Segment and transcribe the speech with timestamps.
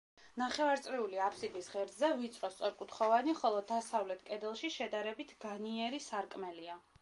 [0.41, 6.81] ნახევარწიული აფსიდის ღერძზე ვიწრო სწორკუთხოვანი, ხოლო დასავლეთ კედელში შედარებით განიერი სარკმელია.